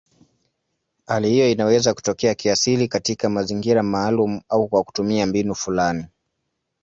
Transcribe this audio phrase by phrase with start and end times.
[1.05, 6.05] Hali hiyo inaweza kutokea kiasili katika mazingira maalumu au kwa kutumia mbinu fulani.